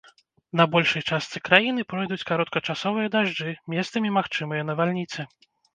[0.61, 5.33] На большай частцы краіны пройдуць кароткачасовыя дажджы, месцамі магчымыя навальніцы.